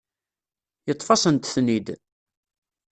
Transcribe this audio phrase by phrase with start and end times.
[0.87, 1.87] Yeṭṭef-asent-ten-id.